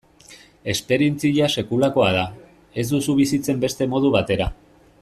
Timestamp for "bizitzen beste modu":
3.21-4.13